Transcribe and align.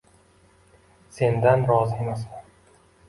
sendan 1.17 1.67
rozi 1.67 1.95
emasman. 2.07 2.49